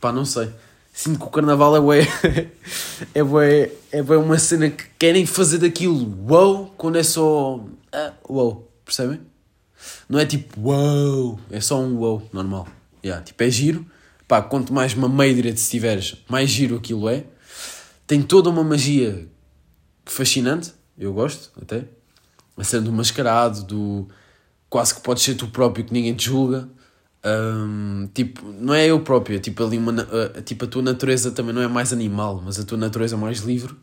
[0.00, 0.52] Pá, não sei.
[0.96, 2.06] Sinto que o carnaval é bué,
[3.12, 8.12] é bué, é bué uma cena que querem fazer daquilo wow, quando é só ah,
[8.28, 9.20] wow, percebem?
[10.08, 12.68] Não é tipo wow, é só um wow normal.
[13.04, 13.84] Yeah, tipo, é giro.
[14.28, 17.24] Pá, quanto mais mameira se tiveres, mais giro aquilo é.
[18.06, 19.28] Tem toda uma magia
[20.06, 21.86] fascinante, eu gosto até.
[22.56, 24.08] A cena do mascarado, do
[24.70, 26.68] quase que podes ser tu próprio que ninguém te julga.
[27.24, 31.30] Um, tipo, não é eu próprio, é tipo, ali uma, uh, tipo a tua natureza
[31.30, 33.74] também não é mais animal, mas a tua natureza é mais livre,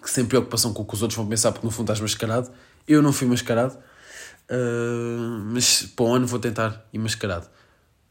[0.00, 2.50] que sem preocupação com o que os outros vão pensar, porque no fundo estás mascarado.
[2.86, 7.48] Eu não fui mascarado, uh, mas para o ano vou tentar ir mascarado,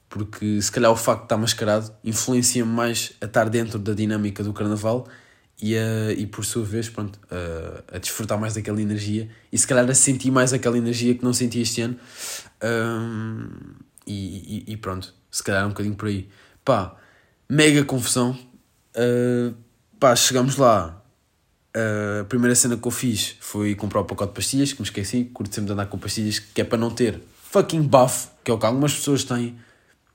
[0.10, 4.44] porque se calhar o facto de estar mascarado influencia-me mais a estar dentro da dinâmica
[4.44, 5.08] do carnaval
[5.62, 5.76] e,
[6.18, 9.96] e por sua vez, pronto, a, a desfrutar mais daquela energia e se calhar a
[9.96, 11.98] sentir mais aquela energia que não senti este ano.
[12.62, 16.30] Um, e, e, pronto, se calhar é um bocadinho por aí.
[16.64, 16.96] Pá,
[17.50, 18.38] mega confusão.
[18.96, 19.56] Uh,
[20.00, 21.02] pá, chegamos lá.
[21.76, 24.86] Uh, a primeira cena que eu fiz foi comprar o pacote de pastilhas, que me
[24.86, 25.26] esqueci.
[25.26, 28.54] Curto sempre de andar com pastilhas, que é para não ter fucking buff, que é
[28.54, 29.58] o que algumas pessoas têm.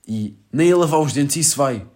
[0.07, 1.87] E nem a lavar os dentes isso vai.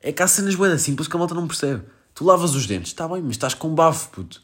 [0.00, 1.82] É que há cenas boas simples que a malta não percebe.
[2.14, 4.42] Tu lavas os dentes, está bem, mas estás com bafo, puto.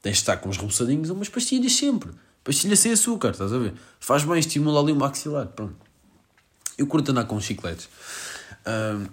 [0.00, 2.10] Tens de estar com uns roçadinhos ou umas pastilhas sempre.
[2.42, 3.74] Pastilha sem açúcar, estás a ver?
[3.98, 5.85] Faz bem, estimula ali o maxilar, pronto.
[6.76, 7.88] Eu curto andar com chicletes.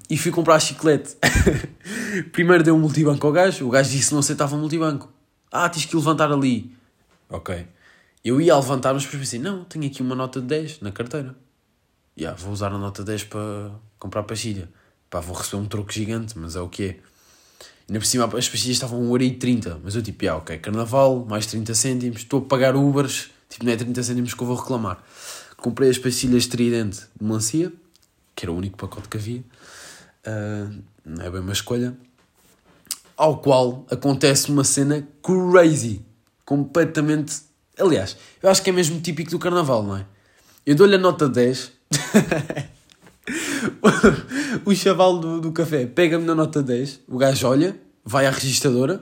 [0.10, 1.16] E fui comprar chiclete.
[2.32, 3.68] Primeiro deu um multibanco ao gajo.
[3.68, 5.12] O gajo disse que não aceitava multibanco.
[5.52, 6.76] Ah, tens que levantar ali.
[7.30, 7.68] Ok.
[8.24, 11.36] Eu ia levantar, mas depois pensei: não, tenho aqui uma nota de 10 na carteira.
[12.18, 14.70] Yeah, vou usar a nota 10 para comprar pastilha.
[15.10, 17.00] Pá, vou receber um troco gigante, mas é o que é.
[17.88, 19.80] Ainda por cima as pastilhas estavam 1,30€.
[19.84, 23.72] Mas eu tipo, yeah, ok, carnaval, mais 30 cêntimos, estou a pagar Ubers, tipo, não
[23.72, 25.04] é 30 cêntimos que eu vou reclamar.
[25.64, 27.72] Comprei as pastilhas Tridente de melancia,
[28.36, 29.42] que era o único pacote que havia.
[30.28, 31.96] Uh, não é bem uma escolha.
[33.16, 36.06] Ao qual acontece uma cena crazy.
[36.44, 37.44] Completamente.
[37.80, 40.06] Aliás, eu acho que é mesmo típico do carnaval, não é?
[40.66, 41.72] Eu dou-lhe a nota 10.
[44.66, 47.00] o chaval do, do café pega-me na nota 10.
[47.08, 49.02] O gajo olha, vai à registradora,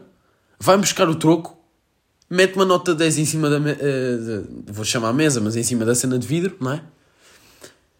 [0.59, 1.57] vai buscar o troco
[2.31, 3.57] mete uma nota 10 em cima da.
[3.57, 6.81] Uh, vou chamar a mesa, mas em cima da cena de vidro, não é?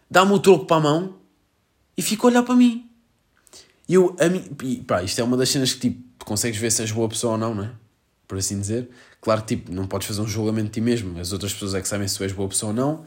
[0.09, 1.17] Dá-me o troco para a mão
[1.97, 2.89] e fica a olhar para mim.
[3.89, 6.71] E eu, a mim, e, pá, isto é uma das cenas que tipo, consegues ver
[6.71, 7.71] se és boa pessoa ou não, não é?
[8.25, 8.89] Por assim dizer.
[9.19, 11.81] Claro que tipo, não podes fazer um julgamento de ti mesmo, as outras pessoas é
[11.81, 13.03] que sabem se tu és boa pessoa ou não,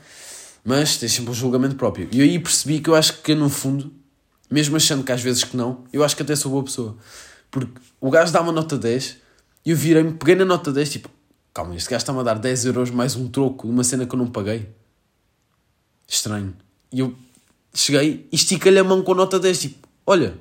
[0.62, 2.06] mas tens sempre um julgamento próprio.
[2.12, 3.92] E aí percebi que eu acho que no fundo,
[4.50, 6.96] mesmo achando que às vezes que não, eu acho que até sou boa pessoa.
[7.50, 9.16] Porque o gajo dá uma nota 10
[9.64, 11.10] e eu virei-me, peguei na nota 10, tipo,
[11.54, 14.12] calma, este gajo está-me a dar 10 euros mais um troco de uma cena que
[14.12, 14.68] eu não paguei.
[16.06, 16.54] Estranho.
[16.92, 17.14] E eu
[17.72, 20.36] cheguei e estica-lhe a mão com a nota 10, tipo, olha.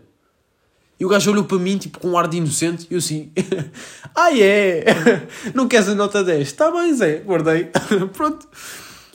[0.99, 3.31] E o gajo olhou para mim, tipo, com um ar de inocente, e eu assim,
[4.15, 4.83] ah, é?
[5.53, 6.47] não queres a nota 10?
[6.47, 7.69] Está bem, Zé, guardei.
[8.13, 8.47] Pronto.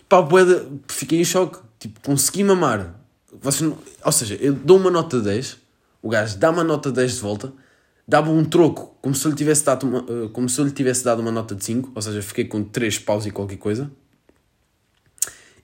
[0.08, 1.58] Pá, boeda, fiquei em choque.
[1.80, 2.94] Tipo, consegui mamar.
[3.40, 3.76] Você não...
[4.04, 5.56] Ou seja, eu dou uma nota 10,
[6.00, 7.52] o gajo dá uma nota 10 de volta,
[8.08, 10.70] dava um troco, como se eu lhe tivesse dado uma, uh, como se eu lhe
[10.70, 13.90] tivesse dado uma nota de 5, ou seja, fiquei com 3 paus e qualquer coisa.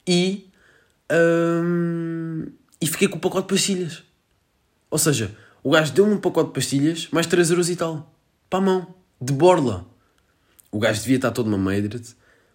[0.07, 0.51] E,
[1.11, 2.45] um,
[2.79, 4.03] e fiquei com um pacote de pastilhas.
[4.91, 8.15] Ou seja, o gajo deu-me um pacote de pastilhas, mais 3 euros e tal.
[8.51, 9.87] Para a mão, de borla.
[10.71, 11.89] O gajo devia estar todo mameira.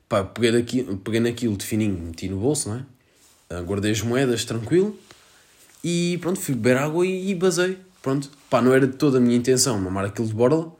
[0.07, 3.61] Pá, peguei, daqui, peguei naquilo de fininho, meti no bolso, não é?
[3.63, 4.95] Guardei as moedas tranquilo.
[5.83, 7.79] E pronto, fui beber água e, e basei.
[8.01, 10.73] Pronto, pá, não era de toda a minha intenção mamar aquilo de borla.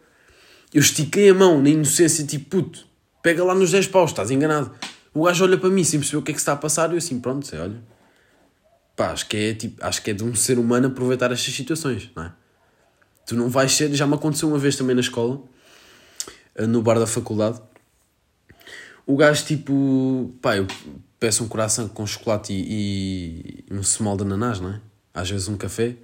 [0.74, 2.86] Eu estiquei a mão na inocência, tipo, puto,
[3.22, 4.72] pega lá nos 10 paus, estás enganado.
[5.14, 6.94] O gajo olha para mim sem perceber o que é que está a passar e
[6.94, 7.82] eu assim, pronto, você olha.
[8.96, 12.10] Pá, acho que é, tipo, acho que é de um ser humano aproveitar estas situações,
[12.16, 12.34] não é?
[13.26, 15.42] Tu não vais ser, já me aconteceu uma vez também na escola,
[16.68, 17.62] no bar da faculdade.
[19.06, 20.68] O gajo, tipo, pá, eu
[21.20, 24.82] peço um coração com chocolate e, e um small de ananás, não é?
[25.14, 25.96] Às vezes um café.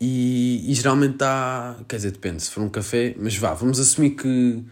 [0.00, 1.76] E, e geralmente está.
[1.88, 4.62] Quer dizer, depende, se for um café, mas vá, vamos assumir que,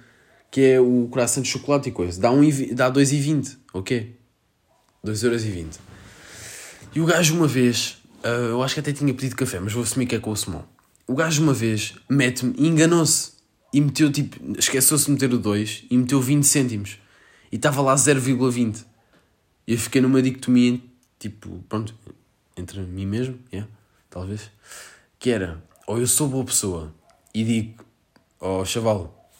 [0.50, 2.20] que é o coração de chocolate e coisa.
[2.20, 2.42] Dá, um,
[2.74, 4.14] dá 2,20, ok?
[5.04, 5.78] 2,20€.
[6.94, 9.82] E o gajo uma vez, uh, eu acho que até tinha pedido café, mas vou
[9.82, 10.64] assumir que é com o Simão.
[11.06, 13.32] O gajo uma vez mete-me e enganou-se.
[13.72, 16.98] E meteu tipo, esqueceu-se de meter o 2 e meteu 20 cêntimos.
[17.50, 18.84] E estava lá 0,20.
[19.66, 20.80] E eu fiquei numa dicotomia,
[21.18, 21.92] tipo, pronto,
[22.56, 23.68] entre mim mesmo, yeah,
[24.08, 24.48] talvez.
[25.24, 26.94] Que era, ou eu sou boa pessoa
[27.32, 27.82] e digo,
[28.38, 29.30] oh chaval,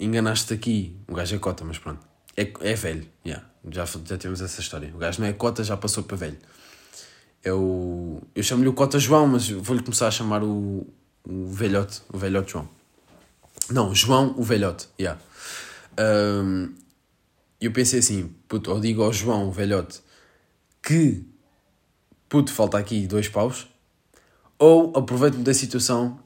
[0.00, 0.96] enganaste aqui.
[1.06, 2.00] O gajo é cota, mas pronto.
[2.34, 3.46] É, é velho, yeah.
[3.68, 4.90] já, já temos essa história.
[4.94, 6.38] O gajo não é cota, já passou para velho.
[7.44, 8.22] É o.
[8.34, 10.86] Eu chamo-lhe o Cota João, mas vou-lhe começar a chamar o,
[11.28, 12.66] o velhote, o velhote João.
[13.68, 15.20] Não, João o velhote, yeah.
[16.00, 16.74] Um,
[17.60, 20.00] eu pensei assim, puto, ou digo ao João o velhote
[20.82, 21.26] que
[22.26, 23.66] puto, falta aqui dois paus,
[24.58, 26.18] ou aproveito-me da situação,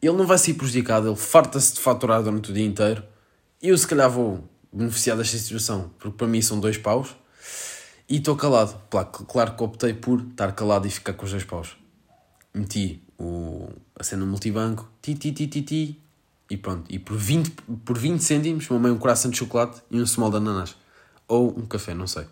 [0.00, 3.02] ele não vai ser prejudicado, ele farta-se de faturar durante o dia inteiro,
[3.62, 7.14] e eu se calhar vou beneficiar desta situação, porque para mim são dois paus,
[8.08, 8.78] e estou calado.
[9.26, 11.76] Claro, que optei por estar calado e ficar com os dois paus.
[12.52, 13.68] Meti o,
[13.98, 16.02] a cena multibanco, ti, ti, ti, ti, ti,
[16.50, 16.84] e pronto.
[16.92, 17.50] E por 20,
[17.84, 20.76] por 20 cêntimos, mamei um coração de chocolate e um small de ananás.
[21.26, 22.26] Ou um café, não sei.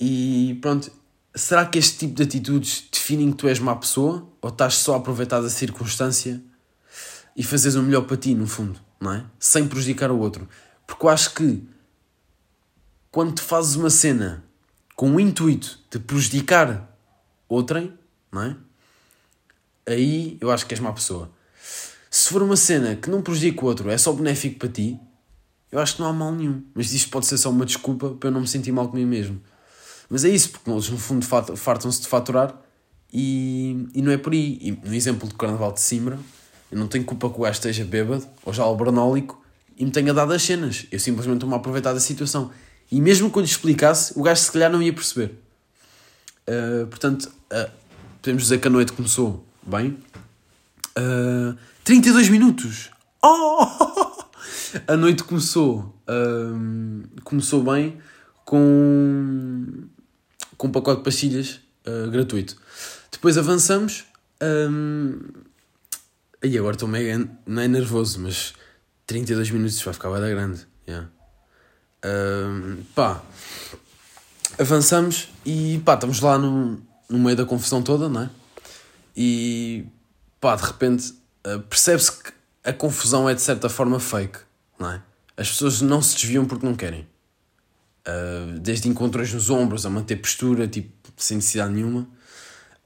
[0.00, 0.90] E pronto.
[1.34, 4.28] Será que este tipo de atitudes definem que tu és má pessoa?
[4.40, 6.40] Ou estás só a aproveitar da circunstância
[7.36, 9.24] e fazes o melhor para ti, no fundo, não é?
[9.38, 10.48] Sem prejudicar o outro.
[10.86, 11.66] Porque eu acho que
[13.10, 14.44] quando fazes uma cena
[14.94, 16.88] com o intuito de prejudicar
[17.48, 17.92] outrem,
[18.30, 18.56] não é?
[19.86, 21.32] Aí eu acho que és má pessoa.
[22.08, 25.00] Se for uma cena que não prejudica o outro, é só benéfico para ti,
[25.72, 26.62] eu acho que não há mal nenhum.
[26.74, 29.42] Mas isto pode ser só uma desculpa para eu não me sentir mal comigo mesmo.
[30.08, 31.24] Mas é isso, porque eles no fundo
[31.56, 32.54] fartam-se de faturar
[33.12, 34.58] e, e não é por aí.
[34.60, 36.18] E no exemplo do Carnaval de Simbra,
[36.70, 39.42] eu não tenho culpa que o gajo esteja bêbado ou já albernólico
[39.76, 40.86] e me tenha dado as cenas.
[40.90, 42.50] Eu simplesmente estou-me a aproveitar da situação.
[42.90, 45.38] E mesmo quando explicasse, o gajo se calhar não ia perceber.
[46.48, 47.70] Uh, portanto, uh,
[48.20, 49.98] podemos dizer que a noite começou bem.
[50.98, 52.90] Uh, 32 minutos!
[53.22, 54.24] Oh!
[54.88, 55.94] A noite começou,
[57.22, 57.96] começou bem
[58.44, 59.84] com,
[60.56, 62.56] com um pacote de pastilhas uh, gratuito.
[63.10, 64.04] Depois avançamos.
[64.42, 65.20] Um,
[66.42, 67.28] e agora estou mega.
[67.46, 68.54] Não é nervoso, mas
[69.06, 70.66] 32 minutos vai ficar bem grande.
[70.86, 71.08] Yeah.
[72.04, 73.22] Um, pá,
[74.58, 78.30] avançamos e pá, estamos lá no, no meio da confusão toda, não é?
[79.16, 79.86] E
[80.40, 81.14] pá, de repente
[81.46, 84.38] uh, percebe-se que a confusão é de certa forma fake,
[84.78, 85.02] não é?
[85.36, 87.06] As pessoas não se desviam porque não querem.
[88.06, 92.08] Uh, desde encontros nos ombros a manter postura, tipo, sem necessidade nenhuma.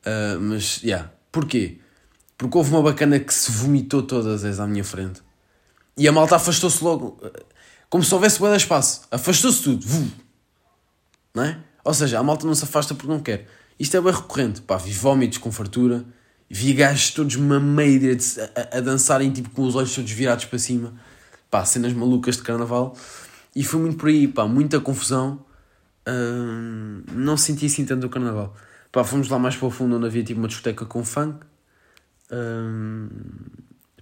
[0.04, 0.82] Uh, mas.
[0.82, 1.10] Yeah.
[1.32, 1.78] Porquê?
[2.36, 5.20] Porque houve uma bacana que se vomitou todas as à minha frente.
[5.96, 7.20] E a malta afastou-se logo.
[7.90, 9.02] Como se houvesse boa espaço.
[9.10, 9.84] Afastou-se tudo.
[9.84, 10.08] Vum.
[11.34, 11.58] Não é?
[11.84, 13.48] Ou seja, a malta não se afasta porque não quer.
[13.78, 14.60] Isto é bem recorrente.
[14.60, 16.04] Pá, vi vómitos com fartura.
[16.48, 18.16] Vi gajos todos mameira
[18.54, 20.94] a, a dançarem tipo com os olhos todos virados para cima.
[21.50, 22.96] Pá, cenas malucas de carnaval.
[23.58, 25.44] E foi muito por aí, pá, muita confusão.
[27.12, 28.54] Não senti assim tanto o carnaval.
[28.92, 31.44] Pá, fomos lá mais para o fundo onde havia tipo uma discoteca com funk.
[32.30, 33.08] Hum,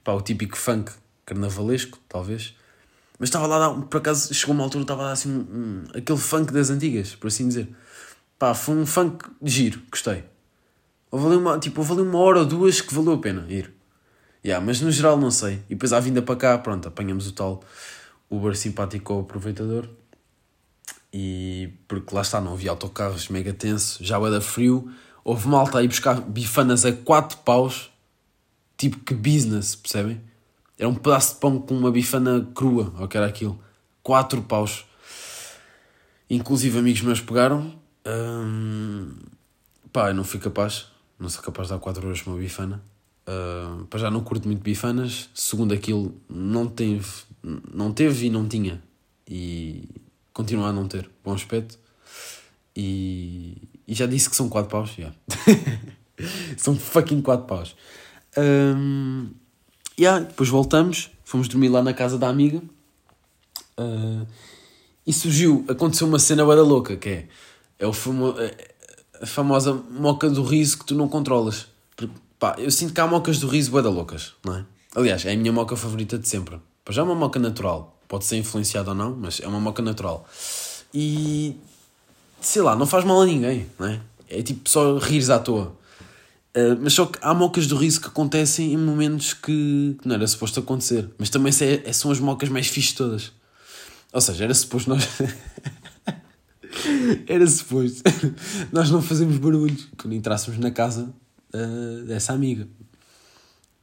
[0.05, 0.93] pá, o típico funk
[1.25, 2.55] carnavalesco, talvez.
[3.19, 6.69] Mas estava lá, por acaso, chegou uma altura, estava lá assim, um, aquele funk das
[6.69, 7.75] antigas, por assim dizer.
[8.39, 10.23] Pá, foi um funk giro, gostei.
[11.11, 13.73] Houve uma, tipo, ali uma hora ou duas que valeu a pena ir.
[14.45, 15.63] Yeah, mas no geral não sei.
[15.71, 17.65] E depois à vinda para cá, pronto, apanhamos o tal
[18.31, 19.89] Uber simpático ao aproveitador.
[21.13, 24.91] E porque lá está, não havia autocarros mega tenso, já era frio.
[25.25, 27.91] Houve malta aí buscar bifanas a 4 paus,
[28.77, 30.21] tipo que business, percebem?
[30.79, 33.59] Era um pedaço de pão com uma bifana crua, ou que era aquilo.
[34.03, 34.85] 4 paus.
[36.29, 37.75] Inclusive amigos meus pegaram.
[38.07, 39.15] Hum,
[39.93, 40.87] pá, eu não fui capaz.
[41.19, 42.83] Não sou capaz de dar 4 euros para uma bifana.
[43.27, 45.31] Uh, para já não curto muito bifanas.
[45.35, 47.07] Segundo aquilo, não teve,
[47.73, 48.83] não teve e não tinha.
[49.29, 49.89] E
[50.33, 51.79] continua a não ter bom aspecto.
[52.75, 54.97] E, e já disse que são 4 paus.
[54.99, 55.17] Yeah.
[56.57, 57.77] são fucking 4 paus.
[58.37, 59.31] Um,
[59.99, 61.11] yeah, depois voltamos.
[61.25, 62.61] Fomos dormir lá na casa da amiga.
[63.79, 64.27] Uh,
[65.07, 67.29] e surgiu, aconteceu uma cena bada louca que é,
[67.79, 68.75] é o famo, é,
[69.23, 71.69] a famosa moca do riso que tu não controlas.
[71.95, 74.65] Porque, pá, eu sinto que há mocas do riso bada loucas, não é?
[74.95, 76.59] Aliás, é a minha moca favorita de sempre.
[76.87, 78.01] Pois já é uma moca natural.
[78.07, 80.25] Pode ser influenciada ou não, mas é uma moca natural.
[80.95, 81.57] E
[82.41, 84.01] sei lá, não faz mal a ninguém, não é?
[84.31, 85.77] É tipo só rires à toa.
[86.57, 90.25] Uh, mas só que há mocas do riso que acontecem em momentos que, não era
[90.29, 91.11] suposto acontecer.
[91.19, 93.33] Mas também é, é, são as mocas mais fixes todas.
[94.13, 95.09] Ou seja, era suposto nós.
[97.27, 98.05] era suposto
[98.71, 101.13] nós não fazemos barulho quando entrássemos na casa
[101.53, 102.69] uh, dessa amiga.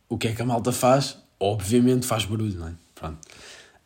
[0.07, 1.17] O que é que a malta faz?
[1.37, 2.82] Obviamente faz barulho, não é?
[3.03, 3.19] Pronto.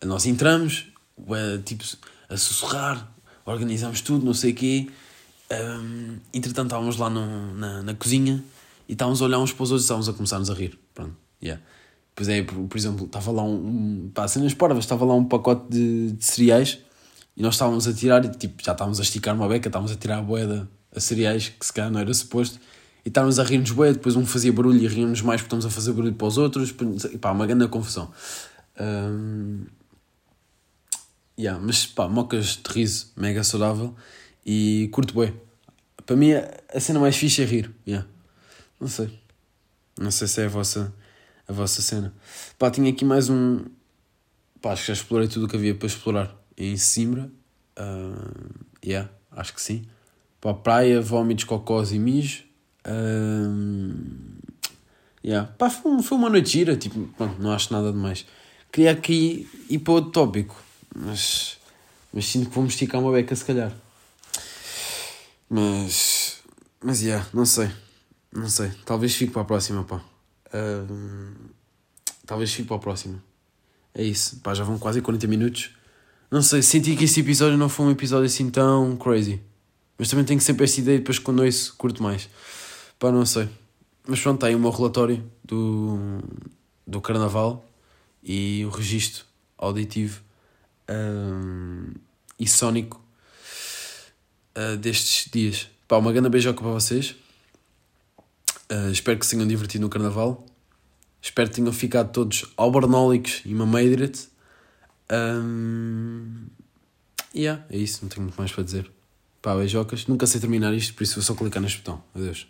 [0.05, 1.84] Nós entramos, uh, tipo,
[2.30, 3.11] a sussurrar,
[3.45, 4.88] organizamos tudo, não sei o quê.
[5.51, 8.43] Um, entretanto, estávamos lá no, na, na cozinha
[8.88, 10.78] e estávamos a olhar uns para os outros e estávamos a começar-nos a rir.
[10.93, 11.59] Pronto, yeah.
[12.13, 13.55] Pois é, por, por exemplo, estava lá um.
[13.55, 16.78] um pá, cenas estava lá um pacote de, de, cereais
[17.36, 19.95] e nós estávamos a tirar e tipo, já estávamos a esticar uma beca, estávamos a
[19.95, 22.59] tirar a boeda a cereais, que se calhar não era suposto,
[23.03, 25.70] e estávamos a rir-nos boé, depois um fazia barulho e ríamos mais porque estamos a
[25.70, 26.74] fazer barulho para os outros,
[27.11, 28.11] e pá, uma grande confusão.
[28.80, 29.66] Um,
[31.38, 33.96] yeah, mas pá, mocas de riso, mega saudável
[34.46, 35.34] e curto bué.
[36.06, 37.72] Para mim a cena mais fixe é rir.
[37.86, 38.08] Yeah.
[38.80, 39.20] Não sei.
[40.00, 40.94] Não sei se é a vossa,
[41.48, 42.14] a vossa cena.
[42.58, 43.66] Pá, tinha aqui mais um.
[44.62, 46.36] Pá, acho que já explorei tudo o que havia para explorar.
[46.56, 47.30] Em Simbra.
[47.78, 49.86] Uh, yeah, acho que sim.
[50.40, 52.44] Pá, praia, vómitos, cocós e mijo.
[52.86, 54.38] Uh,
[55.26, 55.52] yeah.
[55.58, 56.78] Pá, foi, foi uma noite gira.
[56.78, 58.26] Tipo, pronto, não acho nada de mais.
[58.72, 60.55] Queria aqui ir para outro tópico.
[60.95, 61.57] Mas,
[62.13, 63.74] mas sinto que vamos esticar uma beca se calhar.
[65.49, 66.38] Mas.
[66.84, 67.70] Mas, yeah, não sei.
[68.32, 68.72] Não sei.
[68.86, 70.01] Talvez fique para a próxima, pá.
[70.47, 71.34] Uh,
[72.26, 73.24] talvez fique para a próxima.
[73.93, 74.39] É isso.
[74.41, 75.72] Pá, já vão quase 40 minutos.
[76.30, 79.41] Não sei, senti que este episódio não foi um episódio assim tão crazy.
[79.97, 82.30] Mas também tenho sempre esta ideia depois quando ouço curto mais.
[82.99, 83.49] Pá, não sei.
[84.07, 86.20] Mas pronto, está aí o meu relatório do,
[86.86, 87.66] do carnaval
[88.28, 89.24] e o registro
[89.58, 90.22] auditivo
[90.90, 91.94] um,
[92.38, 93.02] e sónico
[94.56, 95.70] uh, destes dias.
[95.88, 97.16] Pá, uma grande beijoca para vocês.
[98.70, 100.46] Uh, espero que se tenham divertido no carnaval.
[101.22, 104.28] Espero que tenham ficado todos albernólicos e mameidret.
[105.10, 106.48] Um,
[107.34, 108.92] yeah, é isso, não tenho muito mais para dizer.
[109.42, 110.06] Pá, beijocas.
[110.06, 112.04] Nunca sei terminar isto, por isso vou só clicar neste botão.
[112.14, 112.46] Adeus.